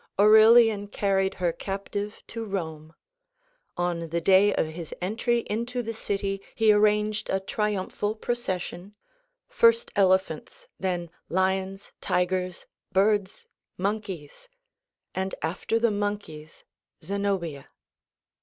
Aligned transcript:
Aurelian 0.17 0.87
carried 0.87 1.35
her 1.35 1.51
captive 1.53 2.23
to 2.25 2.43
Rome. 2.43 2.95
On 3.77 4.09
the 4.09 4.19
day 4.19 4.51
of 4.51 4.65
his 4.69 4.95
entry 4.99 5.41
into 5.47 5.83
the 5.83 5.93
city 5.93 6.41
he 6.55 6.73
arranged 6.73 7.29
a 7.29 7.39
triumphal 7.39 8.15
procession,— 8.15 8.95
first 9.47 9.91
elephants, 9.95 10.67
then 10.79 11.11
lions, 11.29 11.93
tigers, 12.01 12.65
birds, 12.91 13.45
monkeys,— 13.77 14.49
and 15.13 15.35
after 15.43 15.77
the 15.77 15.91
monkeys 15.91 16.63
Zenobia. 17.05 17.69